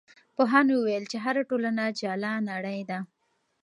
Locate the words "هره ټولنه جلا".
1.25-2.33